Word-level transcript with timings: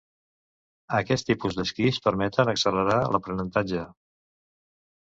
Aquest 0.99 1.27
tipus 1.31 1.59
d'esquís 1.59 2.01
permeten 2.09 2.53
accelerar 2.55 2.99
l'aprenentatge. 3.17 3.89